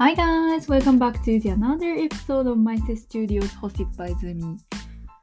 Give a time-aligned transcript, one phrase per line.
[0.00, 4.56] Hi guys, welcome back to the another episode of My Studios hosted by Zumi.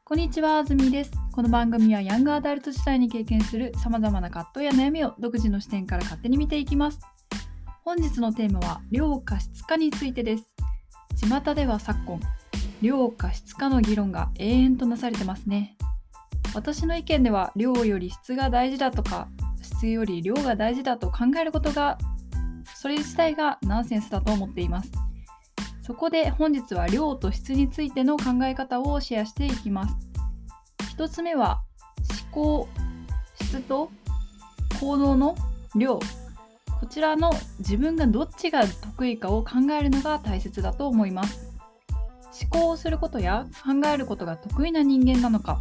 [0.03, 1.11] こんにちは、ズミです。
[1.31, 6.99] この番組はヤングアダルト時代に経験する様々な葛藤や悩みを独自の視点から勝手に見ていきます。
[7.85, 10.43] 本日のテーマは量か質かについてです。
[11.25, 12.19] 巷では昨今、
[12.81, 15.77] 量か質かの議論が永遠となされてますね。
[16.53, 19.29] 私の意見では量より質が大事だとか、
[19.61, 21.97] 質より量が大事だと考えることが
[22.85, 24.91] それ自体がナンセンスだと思っています。
[25.81, 29.95] そこで本日は量と質についての考え方をシェアしていきます。
[30.95, 31.63] 1つ目は
[32.31, 32.69] 思考、
[33.41, 33.89] 質と
[34.79, 35.35] 行動の
[35.75, 35.97] 量。
[36.79, 41.55] こちらの自分がどっちが得意かを考えるのが大切だと思います。
[42.39, 45.59] 思考をすることや考えることが得意な人間なのか、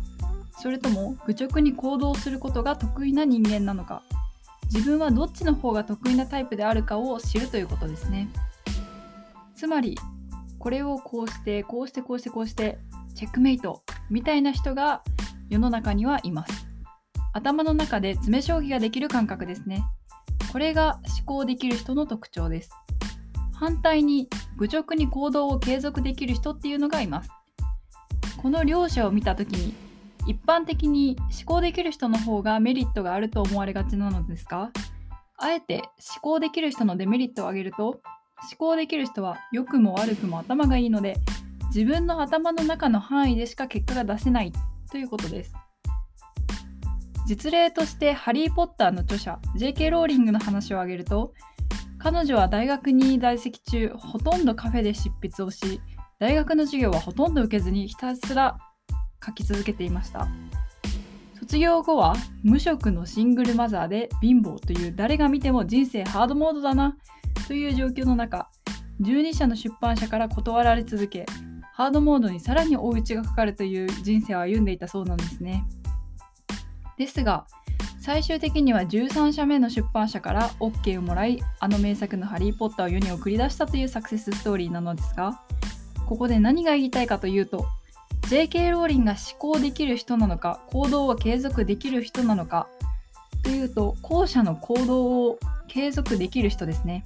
[0.61, 4.03] それとも愚直に行動することが得意な人間なのか、
[4.73, 8.29] 自分はどっちの方が得意なタイプであるかを知るということですね。
[9.55, 9.97] つまり
[10.59, 12.79] これをこうしてこうしてこうしてこうして
[13.15, 15.03] チェックメイトみたいな人が
[15.49, 16.67] 世の中にはいます。
[17.33, 19.85] 頭の中で詰将棋ができる感覚ですね。
[20.53, 22.71] これが思考できる人の特徴です。
[23.55, 27.31] 反対に愚直に行動を継続できる人っていうのがいます。
[28.41, 29.75] この両者を見た時に
[30.27, 34.71] 一般的に思考できる人の方がメリットがあると思われがちなのですが
[35.37, 38.01] あえて思考できる人のデメリットを挙げると思
[38.59, 41.17] 考できる人は良くも悪くも頭がいいので
[41.69, 44.53] 自分の頭の中の範囲でしか結果が出せない
[44.91, 45.53] ということです
[47.27, 49.91] 実例として「ハリー・ポッター」の著者 J.K.
[49.91, 51.33] ローリングの話を挙げると
[51.99, 55.81] 彼女は大学に在籍中ほとんどカフェで執筆をし
[56.21, 58.59] 大学の授業はほとんど受けずにひたすら
[59.25, 60.29] 書き続けていました。
[61.39, 66.97] 卒業後は無職のシングルマザーで貧乏という誰が見ても人生ハードモードだな
[67.47, 68.49] という状況の中
[69.03, 71.27] 12社の出版社から断られ続け
[71.75, 75.65] ハードモードにさらに追い打ちがかかるという人生を歩んでいたそうなんですね。
[76.97, 77.47] ですが
[78.01, 85.41] 最終的には13社目の出版社から OK をもらいあの名作の「ハリー・ポッター」を世に送り出したというサクセスストーリーなのですが
[86.07, 87.67] ここで何が言いたいかというと
[88.29, 88.71] J.K.
[88.71, 92.69] ローリンが思考できる人なのか行動は継続できる人なのか
[93.43, 97.05] というと後者の行動を継続できる人ですね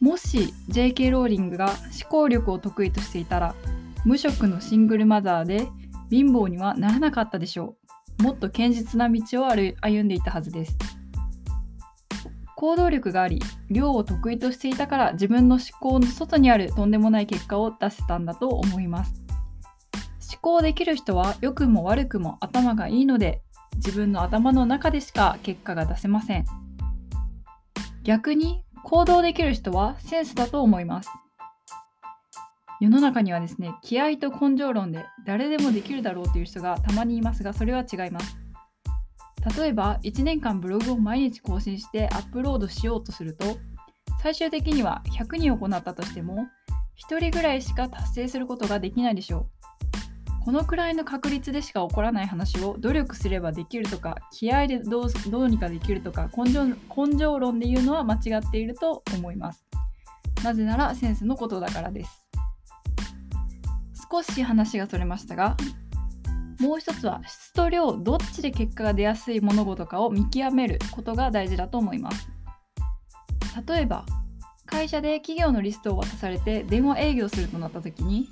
[0.00, 1.10] もし J.K.
[1.10, 3.54] ローリングが思考力を得意としていたら
[4.04, 5.68] 無職のシングルマザーで
[6.10, 7.76] 貧乏にはならなかったでしょ
[8.18, 10.76] うもっと堅実な道を歩んでいたはずです
[12.56, 13.40] 行動力があり
[13.70, 19.23] 量を得意としていたから自分の思考の外にあるとんでもない結果を出せたんだと思います
[20.44, 23.40] 考できる人は良くも悪くも頭がいいので
[23.76, 26.44] 自分の頭の中でしか結果が出せません。
[28.02, 31.08] 逆に行動できる人はセンスだと思います。
[32.78, 38.36] 世の中にはですね気合と根性論で誰でもできるだろうという人がたまにいますがそれは違います。
[39.58, 43.56] 例えば1年間ブログを毎日更新してアップロードしようとすると
[44.22, 46.48] 最終的には100人行ったとしても
[47.08, 49.63] 1人ぐらいしか達成することができないでしょう。
[50.44, 59.64] このくらいの確率でしか起こらない話を努力すればできるとか気合でどうどうにかできるとか根性根性論で言うのは間違っていると思います。
[60.44, 62.28] なぜならセンスのことだからです。
[64.12, 65.56] 少し話がそれましたが
[66.60, 72.28] もう一つは質と量どっちで結果が出やすい物事かを見極めることが大事だと思います。
[73.66, 74.04] 例えば
[74.66, 78.28] 会社で企業のリストを渡されて電話営業するとなった時に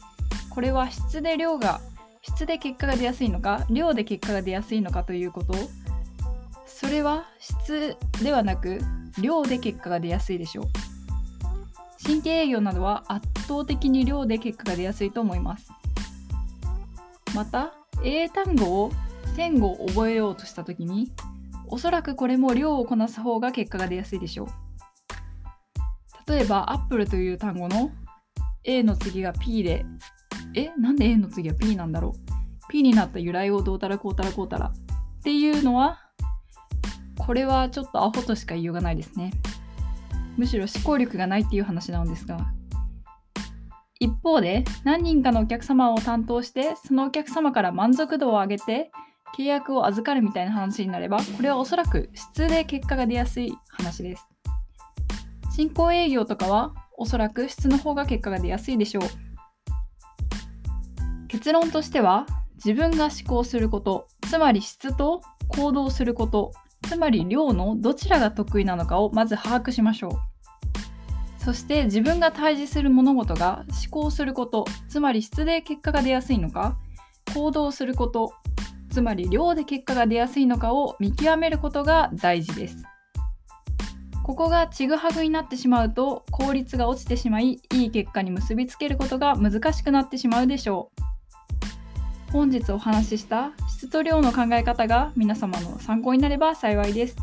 [0.50, 1.80] これは質で量が
[2.22, 5.54] 質で結果が出やすいのか量で結果が出やすいのかということ。
[6.64, 8.80] それは質ではなく
[9.20, 10.66] 量で結果が出やすいでしょう。
[12.04, 15.70] 神経営業などは圧倒的に量で結果が出やすいと思います。
[17.34, 17.72] また
[18.04, 18.92] 英単語を
[19.36, 21.12] 1000語覚えようとした時に
[21.66, 24.48] おそらくこれも量をこなす方が結果が出やすいでしょう。
[26.30, 27.90] 例えば Apple という単語の
[28.64, 29.84] A の次が P で
[30.54, 34.66] えなんで A の次は P なんだろう？P になった由来をどうたらこうたらこうたら。
[34.66, 36.00] っていうのは
[37.18, 39.32] これはちょっとアホとしか言いようがないですね。
[40.36, 42.38] むしろ思考力がないっていう話なのですが。
[44.00, 48.90] 一方で何人かのお客様を担当してそのお客様から満足度を上げて
[49.38, 54.28] 契約を預かるみたいな話になればこれはおそらく質で結果が出やすい話です。
[55.54, 59.31] 進行営業とかはおそらく質の方が結果が出やすいでしょう。
[61.32, 62.26] 結論としては
[62.56, 66.52] 自分が思考することつまり質と行動すること
[66.86, 70.12] つまり量のどちらが得意なのかをまず把握しましょう。
[71.38, 76.76] そして自分が対峙する物事が思考することつまり質で結果が出やすいのか
[77.34, 78.34] 行動すること
[78.90, 82.84] つまり量で結果が出やすいのかを見極めることが大事です。
[84.22, 90.91] ここがちぐはぐになってしまうと効率が落ちてしまいいい結果に結びつけることが難しくなってしまうでしょう。
[92.32, 97.16] 本日お話しした質と量の考え方が皆様の参考になれば幸いです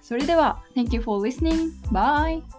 [0.00, 1.72] それでは Thank you for listening.
[1.92, 2.57] Bye!